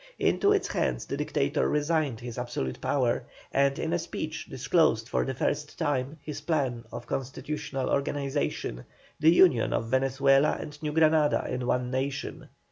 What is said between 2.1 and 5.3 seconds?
his absolute power, and in a speech disclosed for